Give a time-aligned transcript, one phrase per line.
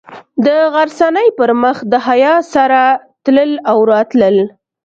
[0.45, 2.81] د غرڅنۍ پر مخ د حیا سره
[3.23, 4.37] تلل او راتلل.